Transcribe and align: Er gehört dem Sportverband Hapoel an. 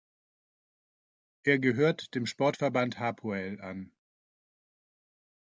Er 1.43 1.59
gehört 1.59 2.15
dem 2.15 2.25
Sportverband 2.25 2.97
Hapoel 2.97 3.61
an. 3.61 3.91